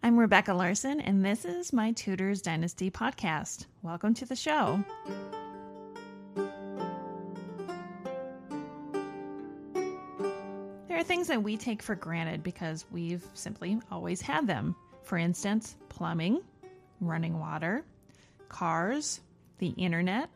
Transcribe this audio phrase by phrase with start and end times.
[0.00, 3.66] I'm Rebecca Larson, and this is my Tudors Dynasty podcast.
[3.82, 4.82] Welcome to the show.
[10.86, 14.76] There are things that we take for granted because we've simply always had them.
[15.02, 16.42] For instance, plumbing,
[17.00, 17.84] running water,
[18.48, 19.20] cars,
[19.58, 20.30] the internet,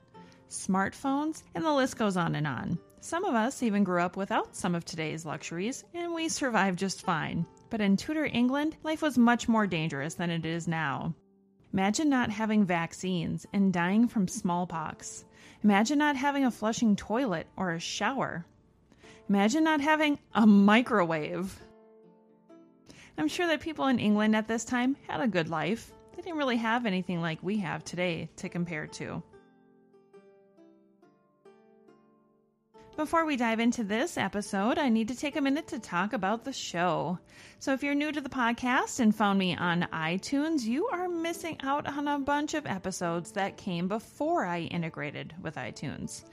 [0.51, 2.79] smartphones, and the list goes on and on.
[3.05, 7.03] Some of us even grew up without some of today's luxuries, and we survived just
[7.03, 7.45] fine.
[7.69, 11.13] But in Tudor England, life was much more dangerous than it is now.
[11.73, 15.25] Imagine not having vaccines and dying from smallpox.
[15.65, 18.47] Imagine not having a flushing toilet or a shower.
[19.29, 21.61] Imagine not having a microwave.
[23.19, 25.91] I'm sure that people in England at this time had a good life.
[26.15, 29.25] They didn't really have anything like we have today to compare to.
[32.95, 36.45] Before we dive into this episode, I need to take a minute to talk about
[36.45, 37.19] the show.
[37.59, 41.57] So, if you're new to the podcast and found me on iTunes, you are missing
[41.63, 46.25] out on a bunch of episodes that came before I integrated with iTunes.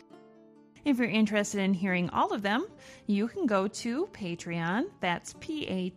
[0.83, 2.67] If you're interested in hearing all of them,
[3.07, 4.87] you can go to Patreon.
[4.99, 5.91] That's P-A-T-R-E-O-N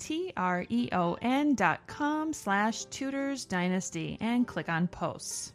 [1.57, 5.55] dot com slash Tudors Dynasty and click on posts.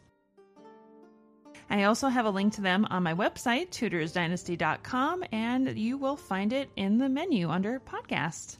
[1.70, 6.52] I also have a link to them on my website, tudorsdynasty.com, and you will find
[6.52, 8.56] it in the menu under podcast.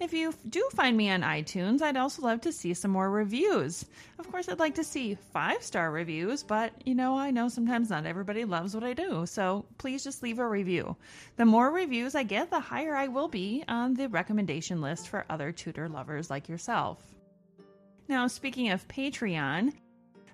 [0.00, 3.86] If you do find me on iTunes, I'd also love to see some more reviews.
[4.18, 7.90] Of course, I'd like to see five star reviews, but you know, I know sometimes
[7.90, 10.96] not everybody loves what I do, so please just leave a review.
[11.36, 15.24] The more reviews I get, the higher I will be on the recommendation list for
[15.30, 17.02] other Tudor lovers like yourself.
[18.08, 19.72] Now, speaking of Patreon,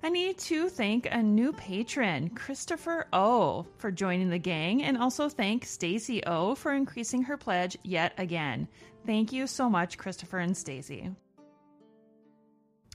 [0.03, 5.29] I need to thank a new patron, Christopher O, for joining the gang, and also
[5.29, 8.67] thank Stacy O for increasing her pledge yet again.
[9.05, 11.11] Thank you so much, Christopher and Stacy.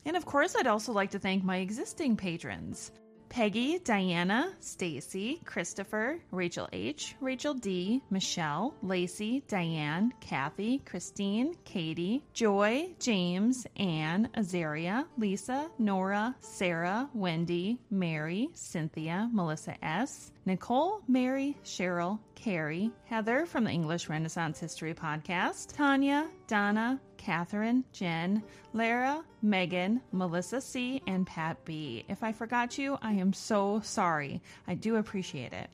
[0.03, 2.92] And of course, I'd also like to thank my existing patrons.
[3.29, 12.93] Peggy, Diana, Stacy, Christopher, Rachel H, Rachel D, Michelle, Lacey, Diane, Kathy, Christine, Katie, Joy,
[12.99, 22.91] James, Anne, Azaria, Lisa, Nora, Sarah, Wendy, Mary, Cynthia, Melissa S, Nicole, Mary, Cheryl, Carrie,
[23.05, 28.43] Heather from the English Renaissance History Podcast, Tanya, Donna, Catherine, Jen,
[28.73, 32.05] Lara, Megan, Melissa C, and Pat B.
[32.08, 34.43] If I forgot you, I am so sorry.
[34.67, 35.71] I do appreciate it.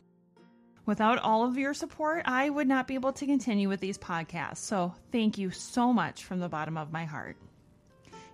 [0.85, 4.59] Without all of your support, I would not be able to continue with these podcasts.
[4.59, 7.35] So thank you so much from the bottom of my heart.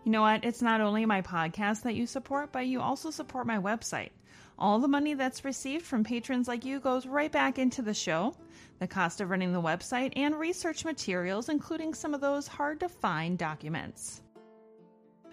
[0.03, 0.45] You know what?
[0.45, 4.11] It's not only my podcast that you support, but you also support my website.
[4.59, 8.33] All the money that's received from patrons like you goes right back into the show,
[8.79, 12.89] the cost of running the website, and research materials, including some of those hard to
[12.89, 14.23] find documents.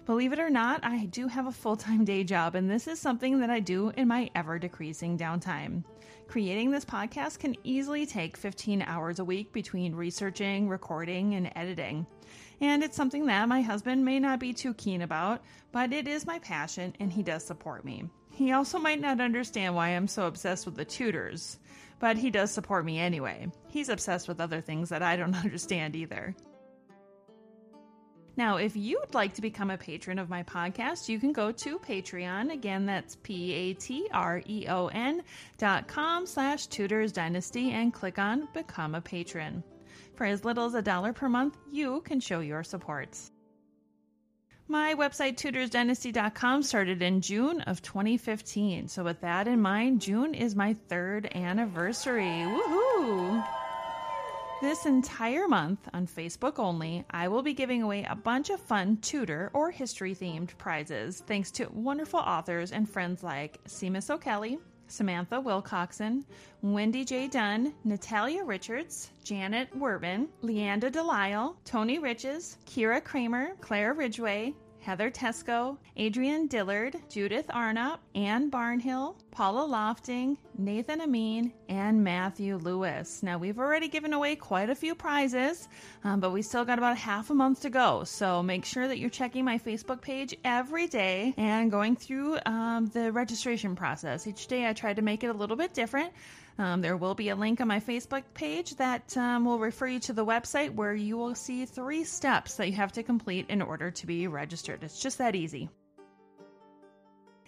[0.05, 3.01] Believe it or not, I do have a full time day job, and this is
[3.01, 5.85] something that I do in my ever decreasing downtime.
[6.27, 12.06] Creating this podcast can easily take 15 hours a week between researching, recording, and editing.
[12.61, 15.43] And it's something that my husband may not be too keen about,
[15.73, 18.05] but it is my passion and he does support me.
[18.34, 21.59] He also might not understand why I'm so obsessed with the Tudors,
[22.00, 23.47] but he does support me anyway.
[23.69, 26.34] He's obsessed with other things that I don't understand either.
[28.37, 31.78] Now, if you'd like to become a patron of my podcast, you can go to
[31.78, 32.53] Patreon.
[32.53, 33.62] Again, that's P-A-T-R-E-O-N
[35.56, 39.62] dot com slash tudors dynasty and click on become a patron.
[40.17, 43.17] For as little as a dollar per month, you can show your support.
[44.67, 48.89] My website, tudorsdynasty.com, started in June of 2015.
[48.89, 52.25] So, with that in mind, June is my third anniversary.
[52.25, 53.47] Woohoo!
[54.63, 58.97] This entire month, on Facebook only, I will be giving away a bunch of fun
[59.03, 65.37] Tudor or history themed prizes thanks to wonderful authors and friends like Seamus O'Kelly, Samantha
[65.41, 66.25] Wilcoxson,
[66.63, 67.29] Wendy J.
[67.29, 74.55] Dunn, Natalia Richards, Janet Wertman, Leanda de Lisle, Tony Riches, Kyra Kramer, Claire Ridgway,
[74.85, 83.23] Heather Teysko, Adrienne Dillard, Judith Arnopp, Anne Barnhill, Paula Lofting, Nathen Amin, and Matthew Lewis.
[83.23, 85.69] Now, we've already given away quite a few prizes,
[86.05, 88.05] um, but we still got about half a month to go.
[88.05, 92.87] So make sure that you're checking my Facebook page every day and going through um,
[92.93, 94.27] the registration process.
[94.27, 96.13] Each day, I try to make it a little bit different.
[96.59, 99.99] Um, there will be a link on my Facebook page that um, will refer you
[100.01, 103.61] to the website where you will see three steps that you have to complete in
[103.61, 104.85] order to be registered.
[104.85, 105.69] It's just that easy.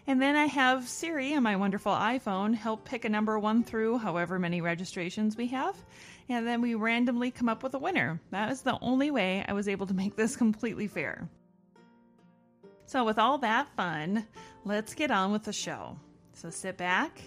[0.09, 3.99] And then I have Siri on my wonderful iPhone help pick a number one through
[3.99, 5.77] however many registrations we have.
[6.29, 8.21] And then we randomly come up with a winner.
[8.31, 11.29] That is the only way I was able to make this completely fair.
[12.87, 14.27] So, with all that fun,
[14.65, 15.99] let's get on with the show.
[16.35, 17.21] So, sit back,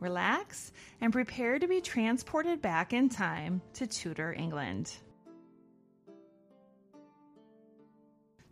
[0.00, 4.92] relax, and prepare to be transported back in time to Tudor England.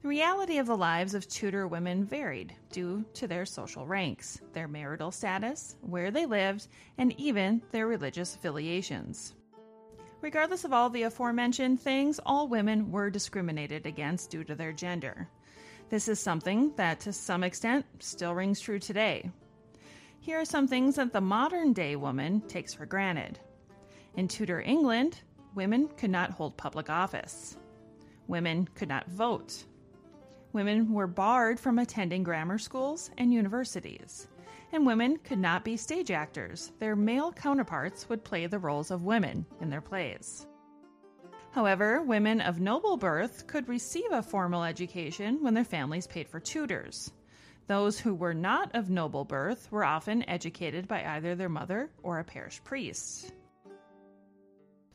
[0.02, 4.68] The reality of the lives of Tudor women varied due to their social ranks, their
[4.68, 6.68] marital status, where they lived,
[6.98, 9.34] and even their religious affiliations.
[10.20, 15.28] Regardless of all the aforementioned things, all women were discriminated against due to their gender.
[15.88, 19.30] This is something that, to some extent, still rings true today.
[20.24, 23.38] Here are some things that the modern day woman takes for granted.
[24.16, 25.20] In Tudor England,
[25.54, 27.58] women could not hold public office.
[28.26, 29.64] Women could not vote.
[30.54, 34.26] Women were barred from attending grammar schools and universities.
[34.72, 36.72] And women could not be stage actors.
[36.78, 40.46] Their male counterparts would play the roles of women in their plays.
[41.50, 46.40] However, women of noble birth could receive a formal education when their families paid for
[46.40, 47.12] tutors.
[47.66, 52.18] Those who were not of noble birth were often educated by either their mother or
[52.18, 53.32] a parish priest.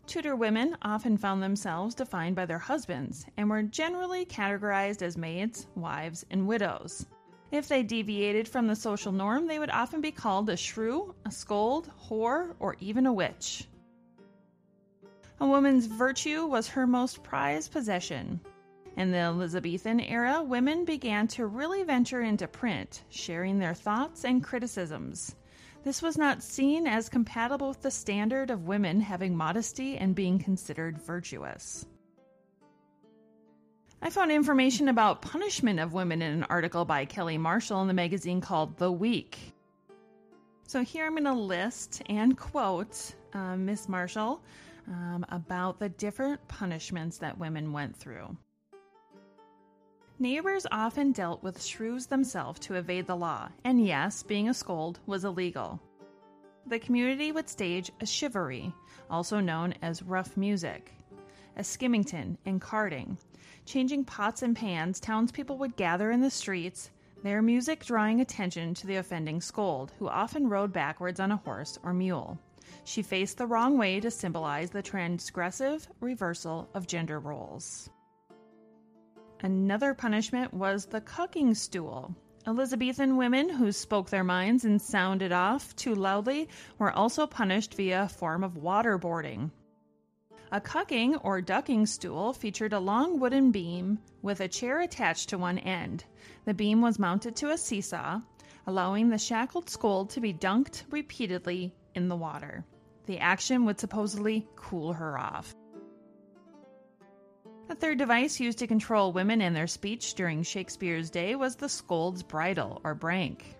[0.06, 5.68] Tudor women often found themselves defined by their husbands and were generally categorized as maids,
[5.76, 7.06] wives, and widows.
[7.52, 11.32] If they deviated from the social norm, they would often be called a shrew, a
[11.32, 13.68] scold, whore, or even a witch.
[15.40, 18.40] A woman's virtue was her most prized possession.
[19.00, 24.44] In the Elizabethan era, women began to really venture into print, sharing their thoughts and
[24.44, 25.38] criticisms.
[25.86, 30.38] This was not seen as compatible with the standard of women having modesty and being
[30.38, 31.86] considered virtuous.
[34.02, 37.94] I found information about punishment of women in an article by Kelly Marshall in the
[37.94, 39.38] magazine called The Week.
[40.68, 44.44] So here I'm going to list and quote uh, Miss Marshall
[44.90, 48.36] um, about the different punishments that women went through.
[50.22, 55.00] Neighbors often dealt with shrews themselves to evade the law, and yes, being a scold
[55.06, 55.80] was illegal.
[56.68, 58.74] The community would stage a charivari,
[59.10, 60.92] also known as rough music,
[61.56, 63.18] a skimmington, and carding.
[63.66, 66.92] Changing pots and pans, townspeople would gather in the streets,
[67.24, 71.80] their music drawing attention to the offending scold, who often rode backwards on a horse
[71.82, 72.38] or mule.
[72.84, 77.90] She faced the wrong way to symbolize the transgressive reversal of gender roles.
[79.42, 82.14] Another punishment was the cucking stool.
[82.46, 88.04] Elizabethan women who spoke their minds and sounded off too loudly were also punished via
[88.04, 89.52] a form of waterboarding.
[90.52, 95.38] A cucking or ducking stool featured a long wooden beam with a chair attached to
[95.38, 96.04] one end.
[96.46, 98.20] The beam was mounted to a seesaw,
[98.68, 102.66] allowing the shackled scold to be dunked repeatedly in the water.
[103.06, 105.56] The action would supposedly cool her off.
[107.70, 111.70] A third device used to control women and their speech during Shakespeare's day was the
[111.70, 113.56] scold's bridle, or brank.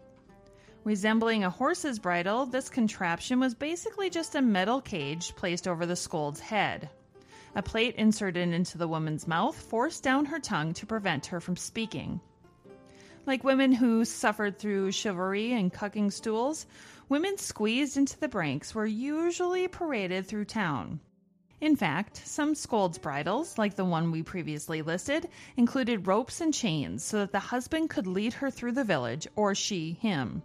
[0.84, 5.96] Resembling a horse's bridle, this contraption was basically just a metal cage placed over the
[5.96, 6.90] scold's head.
[7.54, 11.56] A plate inserted into the woman's mouth forced down her tongue to prevent her from
[11.56, 12.20] speaking.
[13.28, 16.66] Like women who suffered through charivari and cucking stools,
[17.10, 21.00] women squeezed into the branks were usually paraded through town.
[21.62, 25.28] In fact, some scold's bridles, like the one we previously listed,
[25.58, 29.54] included ropes and chains so that the husband could lead her through the village or
[29.54, 30.42] she him.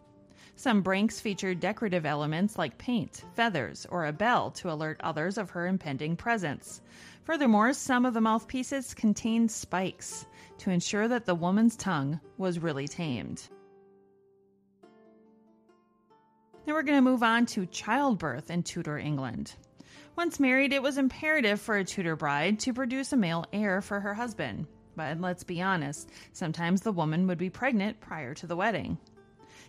[0.57, 5.51] Some branks featured decorative elements like paint, feathers, or a bell to alert others of
[5.51, 6.81] her impending presence.
[7.23, 10.27] Furthermore, some of the mouthpieces contained spikes
[10.59, 13.49] to ensure that the woman's tongue was really tamed.
[16.67, 19.55] Now we're going to move on to childbirth in Tudor England.
[20.17, 23.99] Once married, it was imperative for a Tudor bride to produce a male heir for
[23.99, 24.67] her husband.
[24.95, 28.97] But let's be honest, sometimes the woman would be pregnant prior to the wedding.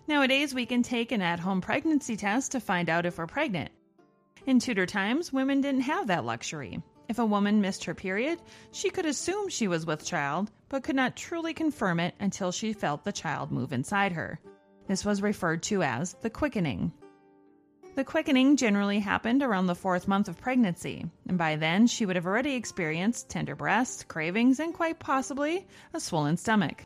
[0.08, 3.72] Nowadays, we can take an at home pregnancy test to find out if we're pregnant.
[4.46, 6.80] In Tudor times, women didn't have that luxury.
[7.10, 8.40] If a woman missed her period,
[8.72, 12.74] she could assume she was with child, but could not truly confirm it until she
[12.74, 14.40] felt the child move inside her.
[14.88, 16.92] This was referred to as the quickening.
[17.96, 22.18] The quickening generally happened around the fourth month of pregnancy, and by then she would
[22.18, 26.84] have already experienced tender breasts, cravings, and quite possibly a swollen stomach.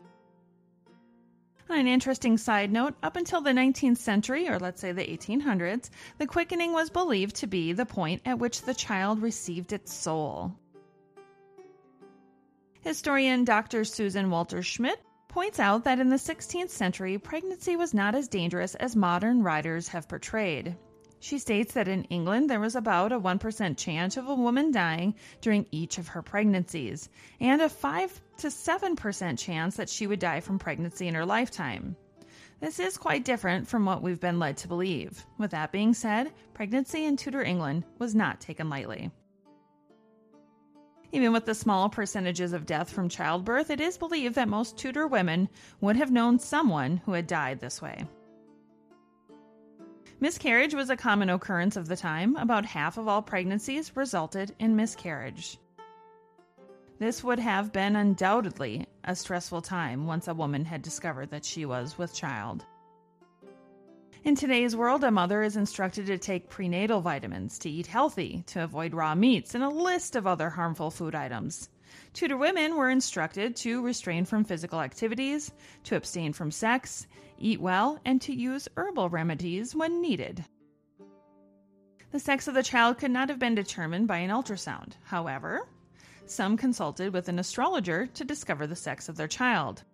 [1.68, 6.28] An interesting side note, up until the 19th century, or let's say the 1800s, the
[6.28, 10.54] quickening was believed to be the point at which the child received its soul.
[12.82, 13.84] Historian Dr.
[13.84, 18.76] Susan Walter Schmidt points out that in the 16th century, pregnancy was not as dangerous
[18.76, 20.76] as modern writers have portrayed.
[21.22, 25.14] She states that in England there was about a 1% chance of a woman dying
[25.42, 27.10] during each of her pregnancies,
[27.40, 31.94] and a 5 to 7% chance that she would die from pregnancy in her lifetime.
[32.60, 35.24] This is quite different from what we've been led to believe.
[35.36, 39.10] With that being said, pregnancy in Tudor England was not taken lightly.
[41.12, 45.06] Even with the small percentages of death from childbirth, it is believed that most Tudor
[45.06, 45.48] women
[45.80, 48.06] would have known someone who had died this way.
[50.22, 52.36] Miscarriage was a common occurrence of the time.
[52.36, 55.56] About half of all pregnancies resulted in miscarriage.
[56.98, 61.64] This would have been undoubtedly a stressful time once a woman had discovered that she
[61.64, 62.66] was with child.
[64.22, 68.62] In today's world, a mother is instructed to take prenatal vitamins, to eat healthy, to
[68.62, 71.70] avoid raw meats, and a list of other harmful food items.
[72.12, 75.50] Tudor women were instructed to restrain from physical activities,
[75.84, 77.06] to abstain from sex,
[77.40, 80.44] eat well, and to use herbal remedies when needed.
[82.12, 84.94] The sex of the child could not have been determined by an ultrasound.
[85.04, 85.66] However,
[86.26, 89.84] some consulted with an astrologer to discover the sex of their child.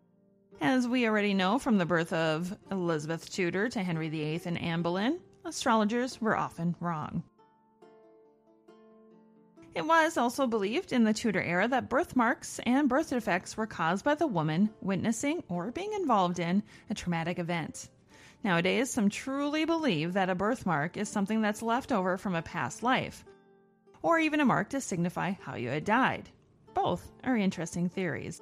[0.60, 4.82] As we already know from the birth of Elizabeth Tudor to Henry VIII and Anne
[4.82, 7.22] Boleyn, astrologers were often wrong.
[9.76, 14.06] It was also believed in the Tudor era that birthmarks and birth defects were caused
[14.06, 17.90] by the woman witnessing or being involved in a traumatic event.
[18.42, 22.83] Nowadays, some truly believe that a birthmark is something that's left over from a past
[22.83, 23.26] life,
[24.00, 26.30] or even a mark to signify how you had died.
[26.73, 28.40] Both are interesting theories.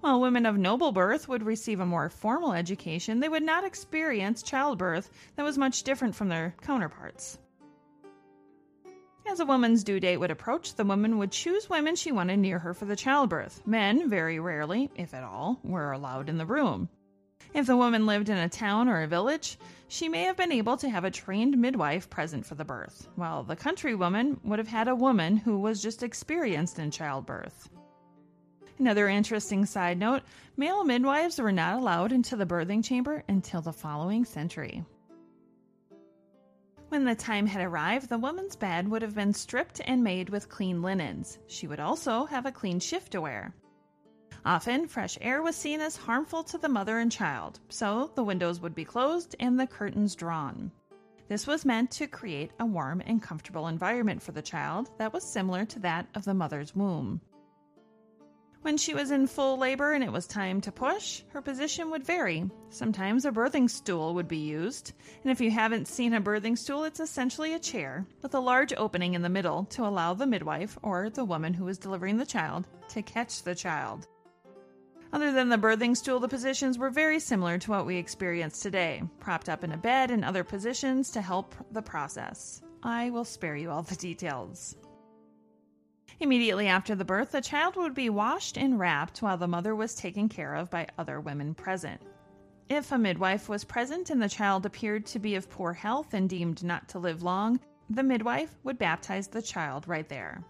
[0.00, 4.42] While women of noble birth would receive a more formal education, they would not experience
[4.42, 7.38] childbirth that was much different from their counterparts.
[9.34, 12.60] As a woman's due date would approach, the woman would choose women she wanted near
[12.60, 13.66] her for the childbirth.
[13.66, 16.88] Men, very rarely, if at all, were allowed in the room.
[17.52, 20.76] If the woman lived in a town or a village, she may have been able
[20.76, 24.68] to have a trained midwife present for the birth, while the country woman would have
[24.68, 27.68] had a woman who was just experienced in childbirth.
[28.78, 30.22] Another interesting side note
[30.56, 34.84] male midwives were not allowed into the birthing chamber until the following century.
[36.94, 40.48] When the time had arrived, the woman's bed would have been stripped and made with
[40.48, 41.40] clean linens.
[41.48, 43.52] She would also have a clean shift to wear.
[44.44, 48.60] Often, fresh air was seen as harmful to the mother and child, so the windows
[48.60, 50.70] would be closed and the curtains drawn.
[51.26, 55.24] This was meant to create a warm and comfortable environment for the child that was
[55.24, 57.20] similar to that of the mother's womb.
[58.64, 62.02] When she was in full labor and it was time to push, her position would
[62.02, 62.48] vary.
[62.70, 66.84] Sometimes a birthing stool would be used, and if you haven't seen a birthing stool,
[66.84, 70.78] it's essentially a chair with a large opening in the middle to allow the midwife
[70.82, 74.08] or the woman who is delivering the child to catch the child.
[75.12, 79.02] Other than the birthing stool, the positions were very similar to what we experience today,
[79.20, 82.62] propped up in a bed and other positions to help the process.
[82.82, 84.74] I will spare you all the details.
[86.20, 89.94] Immediately after the birth, the child would be washed and wrapped while the mother was
[89.94, 92.00] taken care of by other women present.
[92.68, 96.28] If a midwife was present and the child appeared to be of poor health and
[96.28, 100.42] deemed not to live long, the midwife would baptize the child right there.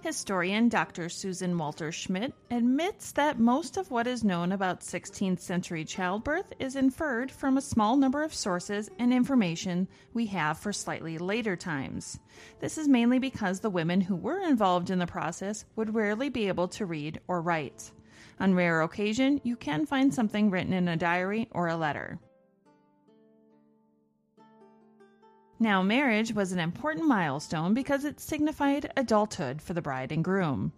[0.00, 1.08] Historian Dr.
[1.08, 6.76] Susan Walter Schmidt admits that most of what is known about 16th century childbirth is
[6.76, 12.20] inferred from a small number of sources and information we have for slightly later times.
[12.60, 16.46] This is mainly because the women who were involved in the process would rarely be
[16.46, 17.90] able to read or write.
[18.38, 22.20] On rare occasion, you can find something written in a diary or a letter.
[25.60, 30.72] Now, marriage was an important milestone because it signified adulthood for the bride and groom.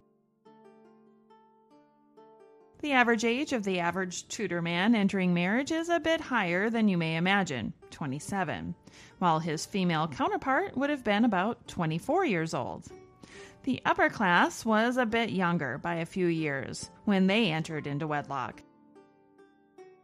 [2.79, 6.87] The average age of the average Tudor man entering marriage is a bit higher than
[6.87, 8.73] you may imagine 27,
[9.19, 12.87] while his female counterpart would have been about 24 years old.
[13.63, 18.07] The upper class was a bit younger by a few years when they entered into
[18.07, 18.63] wedlock.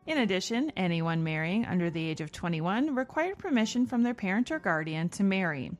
[0.07, 4.57] In addition, anyone marrying under the age of 21 required permission from their parent or
[4.57, 5.73] guardian to marry.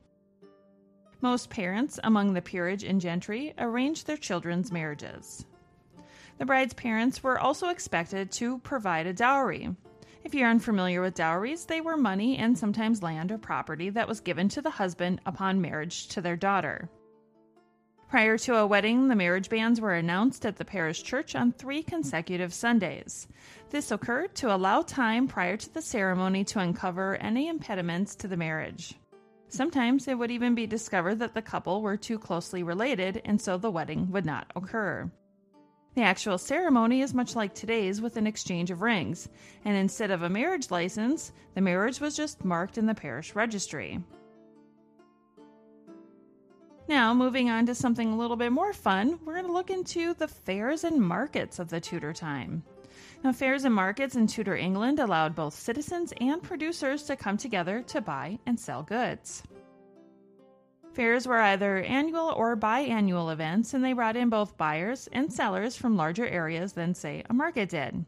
[1.22, 5.46] Most parents among the peerage and gentry arranged their children's marriages.
[6.40, 9.74] The bride's parents were also expected to provide a dowry.
[10.26, 14.20] If you're unfamiliar with dowries, they were money and sometimes land or property that was
[14.20, 16.90] given to the husband upon marriage to their daughter.
[18.10, 21.84] Prior to a wedding, the marriage banns were announced at the parish church on three
[21.84, 23.28] consecutive Sundays.
[23.70, 28.38] This occurred to allow time prior to the ceremony to uncover any impediments to the
[28.38, 28.96] marriage.
[29.50, 33.58] Sometimes it would even be discovered that the couple were too closely related, and so
[33.58, 35.12] the wedding would not occur.
[35.96, 39.28] The actual ceremony is much like today's with an exchange of rings,
[39.66, 44.00] and instead of a marriage license, the marriage was just marked in the parish registry.
[46.88, 50.14] Now, moving on to something a little bit more fun, we're going to look into
[50.14, 52.64] the fairs and markets of the Tudor time.
[53.24, 57.82] Now, fairs and markets in Tudor England allowed both citizens and producers to come together
[57.88, 59.44] to buy and sell goods.
[60.94, 65.76] Fairs were either annual or biannual events, and they brought in both buyers and sellers
[65.76, 68.06] from larger areas than, say, a market did.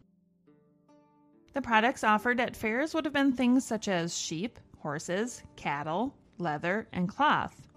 [1.53, 6.87] The products offered at fairs would have been things such as sheep, horses, cattle, leather,
[6.93, 7.68] and cloth.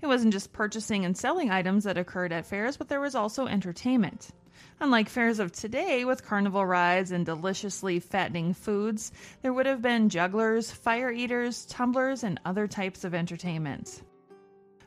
[0.00, 3.46] It wasn't just purchasing and selling items that occurred at fairs, but there was also
[3.46, 4.30] entertainment.
[4.78, 9.10] Unlike fairs of today with carnival rides and deliciously fattening foods,
[9.40, 14.02] there would have been jugglers, fire eaters, tumblers, and other types of entertainment.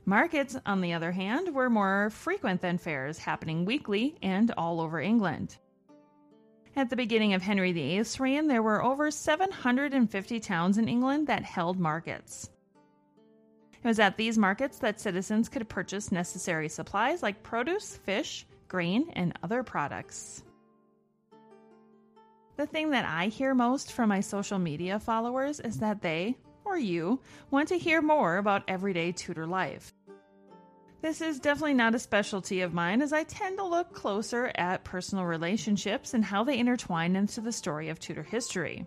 [0.05, 4.99] Markets, on the other hand, were more frequent than fairs, happening weekly and all over
[4.99, 5.57] England.
[6.75, 11.43] At the beginning of Henry VIII's reign, there were over 750 towns in England that
[11.43, 12.49] held markets.
[13.81, 19.09] It was at these markets that citizens could purchase necessary supplies like produce, fish, grain,
[19.13, 20.43] and other products.
[22.57, 26.77] The thing that I hear most from my social media followers is that they, or
[26.77, 27.21] you,
[27.51, 29.93] want to hear more about everyday Tudor life.
[31.01, 34.83] This is definitely not a specialty of mine, as I tend to look closer at
[34.83, 38.85] personal relationships and how they intertwine into the story of Tudor history.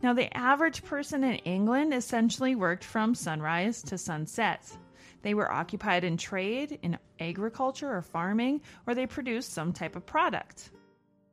[0.00, 4.70] Now, the average person in England essentially worked from sunrise to sunset.
[5.22, 10.06] They were occupied in trade, in agriculture or farming, or they produced some type of
[10.06, 10.70] product.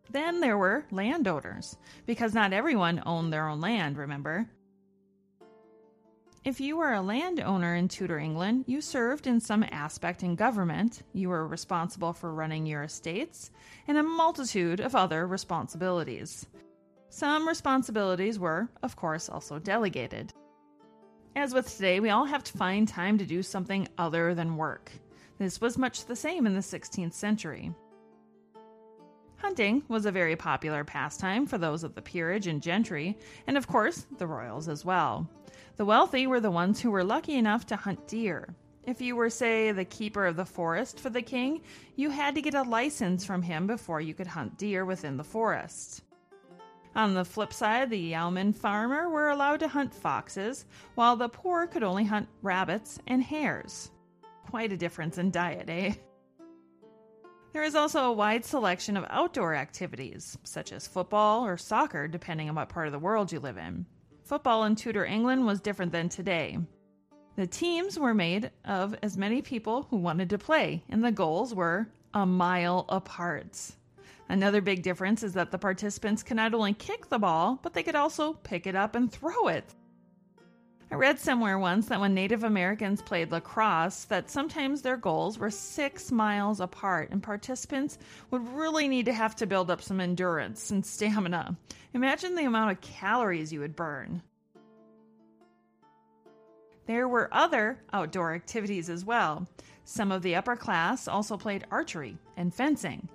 [0.09, 4.47] Then there were landowners, because not everyone owned their own land, remember?
[6.43, 11.01] If you were a landowner in Tudor England, you served in some aspect in government,
[11.13, 13.49] you were responsible for running your estates,
[13.87, 16.45] and a multitude of other responsibilities.
[17.09, 20.33] Some responsibilities were, of course, also delegated.
[21.35, 24.91] As with today, we all have to find time to do something other than work.
[25.37, 27.73] This was much the same in the 16th century.
[29.37, 33.67] Hunting was a very popular pastime for those of the peerage and gentry, and of
[33.67, 35.29] course, the royals as well.
[35.75, 38.55] The wealthy were the ones who were lucky enough to hunt deer.
[38.85, 41.61] If you were, say, the keeper of the forest for the king,
[41.97, 45.23] you had to get a license from him before you could hunt deer within the
[45.23, 46.04] forest.
[46.95, 51.67] On the flip side, the yeoman farmer were allowed to hunt foxes, while the poor
[51.67, 53.91] could only hunt rabbits and hares.
[54.49, 55.93] Quite a difference in diet, eh?
[57.51, 62.49] There is also a wide selection of outdoor activities, such as football or soccer, depending
[62.49, 63.85] on what part of the world you live in.
[64.23, 66.57] Football in Tudor England was different than today.
[67.35, 71.53] The teams were made of as many people who wanted to play, and the goals
[71.53, 73.57] were a mile apart.
[74.27, 77.83] Another big difference is that the participants can not only kick the ball, but they
[77.83, 79.63] could also pick it up and throw it.
[80.91, 85.49] I read somewhere once that when Native Americans played lacrosse, that sometimes their goals were
[85.49, 87.97] six miles apart, and participants
[88.31, 91.57] would really need to have to build up some endurance and stamina.
[91.93, 94.21] Imagine the amount of calories you would burn.
[96.85, 99.47] There were other outdoor activities as well.
[99.85, 103.09] Some of the upper class also played archery and fencing.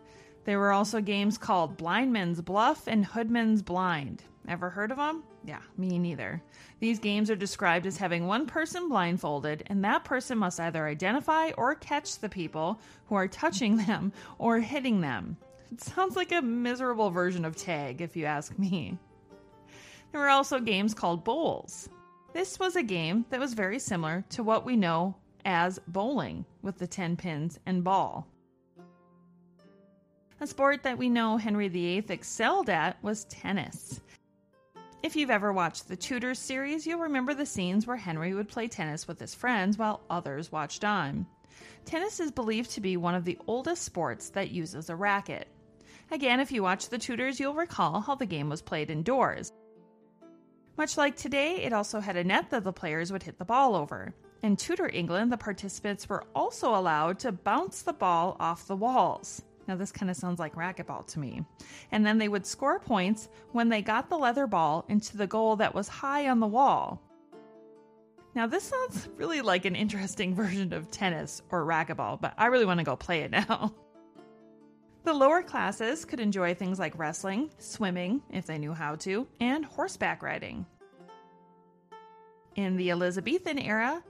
[0.44, 4.24] There were also games called Blindman's Bluff and Hoodman's Blind.
[4.48, 5.22] Ever heard of them?
[5.44, 6.42] Yeah, me neither.
[6.80, 11.50] These games are described as having one person blindfolded, and that person must either identify
[11.56, 15.36] or catch the people who are touching them or hitting them.
[15.70, 18.98] It sounds like a miserable version of tag, if you ask me.
[20.10, 21.88] There were also games called bowls.
[22.32, 26.78] This was a game that was very similar to what we know as bowling, with
[26.78, 28.26] the 10 pins and ball.
[30.42, 34.00] A sport that we know Henry VIII excelled at was tennis.
[35.02, 38.66] If you've ever watched the Tudors series, you'll remember the scenes where Henry would play
[38.66, 41.26] tennis with his friends while others watched on.
[41.84, 45.46] Tennis is believed to be one of the oldest sports that uses a racket.
[46.10, 49.52] Again, if you watch the Tudors, you'll recall how the game was played indoors.
[50.78, 53.76] Much like today, it also had a net that the players would hit the ball
[53.76, 54.14] over.
[54.42, 59.42] In Tudor England, the participants were also allowed to bounce the ball off the walls.
[59.70, 61.44] Now, this kind of sounds like racquetball to me.
[61.92, 65.54] And then they would score points when they got the leather ball into the goal
[65.56, 67.00] that was high on the wall.
[68.34, 72.64] Now, this sounds really like an interesting version of tennis or racquetball, but I really
[72.64, 73.72] want to go play it now.
[75.02, 79.64] The lower classes could enjoy things like wrestling, swimming, if they knew how to, and
[79.64, 80.66] horseback riding.
[82.54, 84.02] In the Elizabethan era,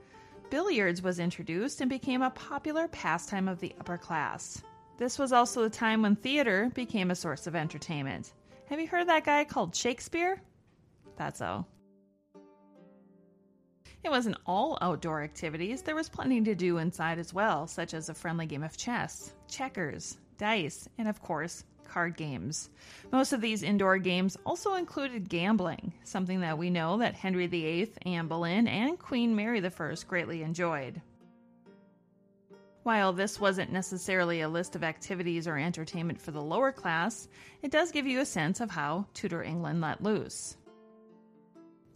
[0.49, 4.61] billiards was introduced and became a popular pastime of the upper class.
[5.01, 8.33] This was also the time when theater became a source of entertainment.
[8.69, 10.39] Have you heard that guy called Shakespeare?
[11.15, 11.65] That's so.
[14.03, 18.09] It wasn't all outdoor activities, there was plenty to do inside as well, such as
[18.09, 22.69] a friendly game of chess, checkers, dice, and of course, card games.
[23.11, 27.91] Most of these indoor games also included gambling, something that we know that Henry VIII,
[28.03, 31.01] Anne Boleyn, and Queen Mary I greatly enjoyed.
[32.83, 37.27] While this wasn't necessarily a list of activities or entertainment for the lower class,
[37.61, 40.57] it does give you a sense of how Tudor England let loose.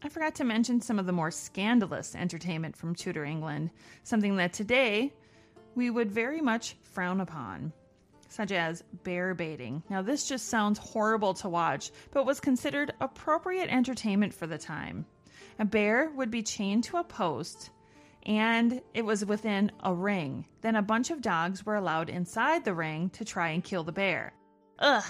[0.04, 3.71] I forgot to mention some of the more scandalous entertainment from Tudor England,
[4.04, 5.12] something that today
[5.74, 7.74] we would very much frown upon,
[8.30, 9.82] such as bear baiting.
[9.89, 15.08] Now, this just sounds horrible to watch, but was considered appropriate entertainment for the time.
[15.58, 17.71] A bear would be chained to a post
[18.26, 20.46] and it was within a ring.
[20.62, 23.92] Then a bunch of dogs were allowed inside the ring to try and kill the
[23.92, 24.34] bear.
[24.80, 25.06] Ugh,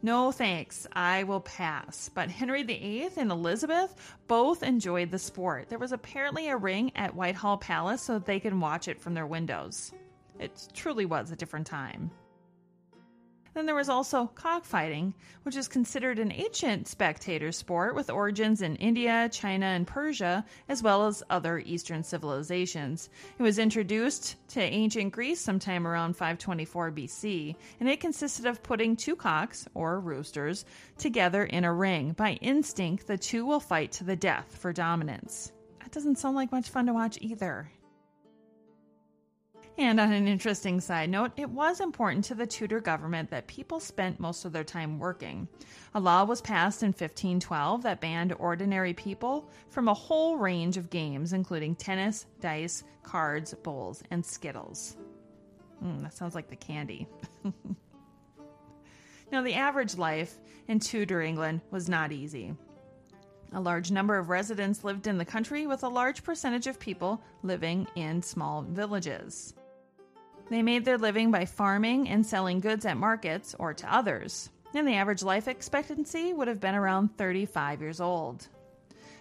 [0.00, 0.86] no thanks.
[0.92, 2.08] I will pass.
[2.08, 5.68] But Henry VIII and Elizabeth both enjoyed the sport.
[5.68, 9.26] There was apparently a ring at Whitehall Palace so they could watch it from their
[9.26, 9.92] windows.
[10.38, 12.12] It truly was a different time.
[13.54, 18.76] Then there was also cockfighting, which is considered an ancient spectator sport with origins in
[18.76, 23.10] India, China, and Persia, as well as other Eastern civilizations.
[23.38, 28.96] It was introduced to ancient Greece sometime around 524 BC, and it consisted of putting
[28.96, 30.64] two cocks, or roosters,
[30.98, 32.12] together in a ring.
[32.12, 35.52] By instinct, the two will fight to the death for dominance.
[35.80, 37.70] That doesn't sound like much fun to watch either.
[39.78, 43.78] And on an interesting side note, it was important to the Tudor government that people
[43.78, 45.46] spent most of their time working.
[45.94, 50.90] A law was passed in 1512 that banned ordinary people from a whole range of
[50.90, 54.96] games, including tennis, dice, cards, bowls, and skittles.
[55.82, 57.06] Mm, that sounds like the candy.
[59.30, 62.52] now, the average life in Tudor England was not easy.
[63.52, 67.22] A large number of residents lived in the country, with a large percentage of people
[67.44, 69.54] living in small villages.
[70.50, 74.88] They made their living by farming and selling goods at markets or to others, and
[74.88, 78.48] the average life expectancy would have been around 35 years old.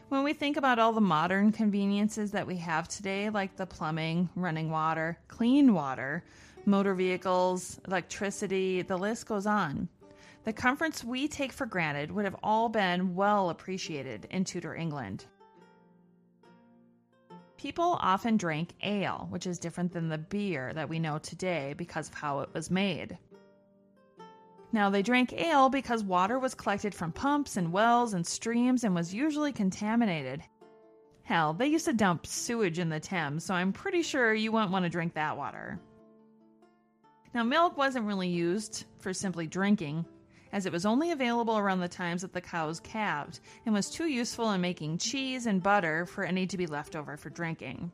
[0.08, 4.30] When we think about all the modern conveniences that we have today, like the plumbing,
[4.36, 6.24] running water, clean water,
[6.66, 9.90] motor vehicles, electricity, the list goes on.
[10.46, 15.26] The comforts we take for granted would have all been well appreciated in Tudor England.
[17.58, 22.08] People often drank ale, which is different than the beer that we know today because
[22.08, 23.17] of how it was made.
[24.72, 28.93] Now, they drank ale because water was collected from pumps and wells and streams and
[28.93, 30.43] was usually contaminated.
[31.24, 34.72] Hell, they used to dump sewage in the Thames, so I'm pretty sure you wouldn't
[34.72, 35.80] want to drink that water.
[37.34, 40.06] Now, milk wasn't really used for simply drinking,
[40.52, 44.08] as it was only available around the times that the cows calved and was too
[44.08, 47.92] useful in making cheese and butter for any to be left over for drinking.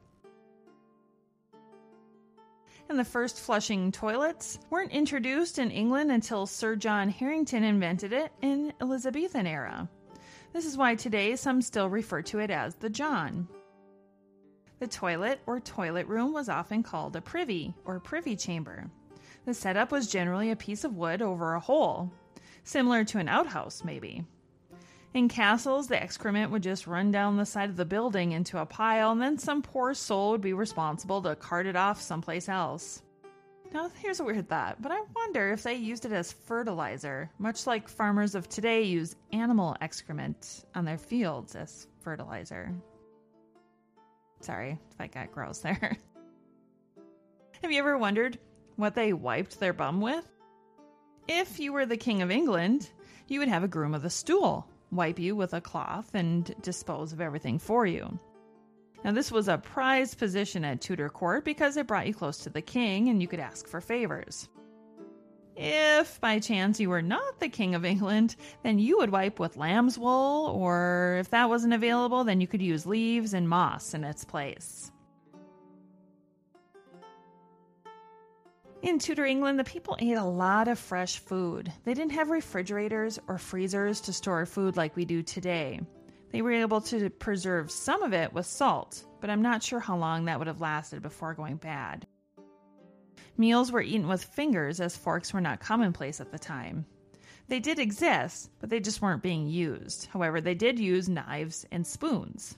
[2.90, 8.32] And the first flushing toilets weren't introduced in England until Sir John Harington invented it
[8.42, 9.90] in Elizabethan era.
[10.52, 13.48] This is why today some still refer to it as the John.
[14.80, 18.92] The toilet or toilet room was often called a privy or privy chamber.
[19.46, 22.12] The setup was generally a piece of wood over a hole,
[22.64, 24.26] similar to an outhouse, maybe.
[25.14, 28.66] In castles, the excrement would just run down the side of the building into a
[28.66, 33.04] pile, and then some poor soul would be responsible to cart it off someplace else.
[33.72, 37.68] Now, here's a weird thought, but I wonder if they used it as fertilizer, much
[37.68, 42.72] like farmers of today use animal excrement on their fields as fertilizer.
[44.42, 45.98] Sorry if I got gross there.
[47.62, 48.38] Have you ever wondered
[48.76, 50.28] what they wiped their bum with?
[51.28, 52.90] If you were the King of England,
[53.28, 57.14] you would have a groom of the stool wipe you with a cloth and dispose
[57.14, 58.20] of everything for you.
[59.04, 62.50] Now, this was a prized position at Tudor court because it brought you close to
[62.50, 64.48] the king and you could ask for favors.
[65.56, 69.56] If by chance you were not the King of England, then you would wipe with
[69.56, 74.04] lamb's wool, or if that wasn't available, then you could use leaves and moss in
[74.04, 74.92] its place.
[78.84, 81.72] In Tudor England, the people ate a lot of fresh food.
[81.86, 85.80] They didn't have refrigerators or freezers to store food like we do today.
[86.34, 89.96] They were able to preserve some of it with salt, but I'm not sure how
[89.96, 92.06] long that would have lasted before going bad.
[93.38, 96.86] Meals were eaten with fingers as forks were not commonplace at the time.
[97.48, 100.08] They did exist, but they just weren't being used.
[100.08, 102.58] However, they did use knives and spoons.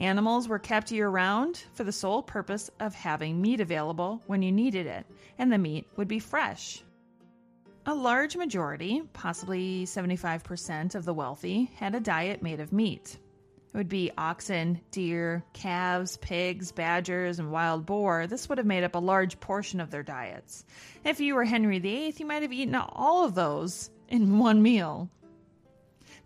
[0.00, 4.50] Animals were kept year round for the sole purpose of having meat available when you
[4.50, 5.04] needed it,
[5.38, 6.82] and the meat would be fresh.
[7.84, 13.18] A large majority, possibly 75% of the wealthy, had a diet made of meat.
[13.74, 18.26] It would be oxen, deer, calves, pigs, badgers, and wild boar.
[18.26, 20.64] This would have made up a large portion of their diets.
[21.04, 25.10] If you were Henry VIII, you might have eaten all of those in one meal.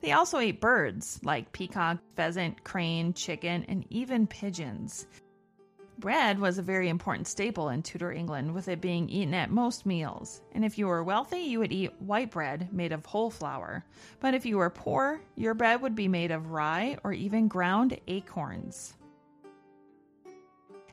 [0.05, 5.07] They also ate birds like peacock, pheasant, crane, chicken, and even pigeons.
[5.99, 9.87] Bread was a very important staple in Tudor England, with it being eaten at most
[9.87, 10.43] meals.
[10.53, 13.83] And if you were wealthy, you would eat white bread made of whole flour.
[14.21, 17.99] But if you were poor, your bread would be made of rye or even ground
[18.07, 18.93] acorns.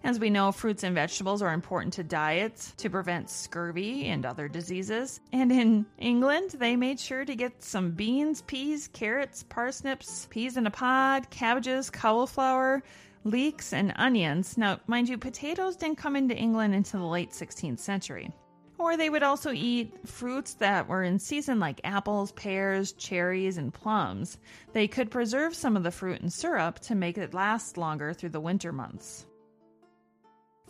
[0.03, 4.47] As we know, fruits and vegetables are important to diets to prevent scurvy and other
[4.47, 5.19] diseases.
[5.31, 10.65] And in England, they made sure to get some beans, peas, carrots, parsnips, peas in
[10.65, 12.81] a pod, cabbages, cauliflower,
[13.23, 14.57] leeks, and onions.
[14.57, 18.33] Now, mind you, potatoes didn't come into England until the late 16th century.
[18.79, 23.71] Or they would also eat fruits that were in season, like apples, pears, cherries, and
[23.71, 24.39] plums.
[24.73, 28.29] They could preserve some of the fruit in syrup to make it last longer through
[28.29, 29.27] the winter months.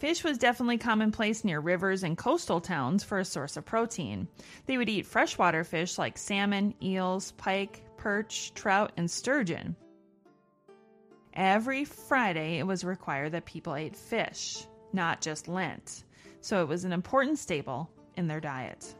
[0.01, 4.27] Fish was definitely commonplace near rivers and coastal towns for a source of protein.
[4.65, 9.75] They would eat freshwater fish like salmon, eels, pike, perch, trout, and sturgeon.
[11.35, 16.03] Every Friday, it was required that people ate fish, not just Lent,
[16.39, 17.87] so it was an important staple
[18.17, 18.95] in their diet.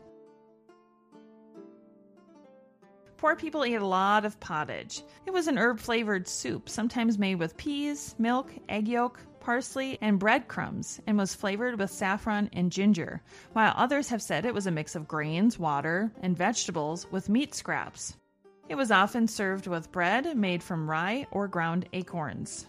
[3.18, 5.02] Poor people ate a lot of pottage.
[5.26, 10.20] It was an herb flavored soup, sometimes made with peas, milk, egg yolk, parsley, and
[10.20, 13.22] breadcrumbs, and was flavored with saffron and ginger,
[13.54, 17.54] while others have said it was a mix of grains, water, and vegetables with meat
[17.54, 18.16] scraps.
[18.70, 22.68] It was often served with bread made from rye or ground acorns.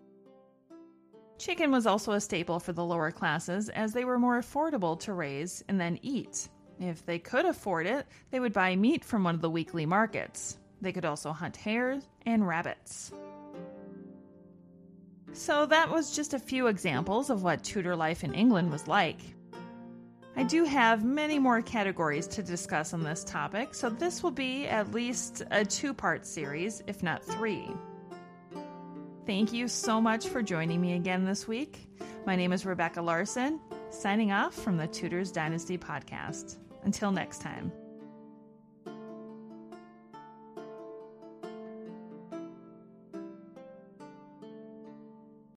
[1.38, 5.12] Chicken was also a staple for the lower classes as they were more affordable to
[5.12, 6.48] raise and then eat.
[6.80, 10.58] If they could afford it, they would buy meat from one of the weekly markets.
[10.80, 13.12] They could also hunt hares and rabbits.
[15.34, 19.18] So, that was just a few examples of what Tudor life in England was like.
[20.34, 24.66] I do have many more categories to discuss on this topic, so this will be
[24.66, 27.68] at least a two part series, if not three.
[29.26, 31.86] Thank you so much for joining me again this week.
[32.26, 36.56] My name is Rebecca Larson, signing off from the Tudors Dynasty podcast.
[36.84, 37.70] Until next time.